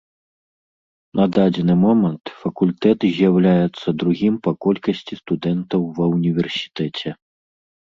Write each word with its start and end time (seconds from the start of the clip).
На 1.19 1.25
дадзены 1.35 1.75
момант 1.87 2.23
факультэт 2.45 2.99
з'яўляецца 3.19 3.87
другім 4.05 4.35
па 4.49 4.57
колькасці 4.67 5.13
студэнтаў 5.23 5.81
ва 6.01 6.05
ўніверсітэце. 6.17 7.09